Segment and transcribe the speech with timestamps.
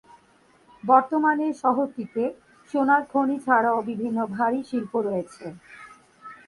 [0.83, 2.23] বর্তমানে শহরটিতে
[2.69, 5.45] সোনার খনি ছাড়াও বিভিন্ন ভারী শিল্প রয়েছে।